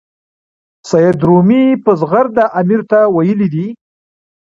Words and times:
سید 0.89 1.17
رومي 1.27 1.63
په 1.83 1.91
زغرده 1.99 2.45
امیر 2.59 2.81
ته 2.89 2.99
ویلي 3.15 3.47
دي. 3.53 3.67